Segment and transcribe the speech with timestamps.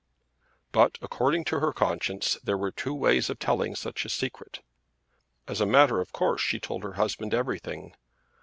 [0.71, 4.61] But according to her conscience there were two ways of telling such a secret.
[5.47, 7.95] As a matter of course she told her husband everything.